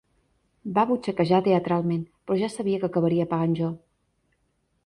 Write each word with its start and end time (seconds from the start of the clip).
Va 0.77 0.85
butxaquejar 0.91 1.41
teatralment, 1.49 2.01
però 2.31 2.39
ja 2.41 2.51
sabia 2.57 2.81
que 2.85 2.91
acabaria 2.91 3.31
pagant 3.35 3.55
jo. 3.63 3.73